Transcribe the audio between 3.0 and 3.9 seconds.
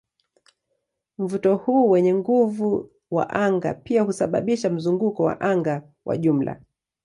wa anga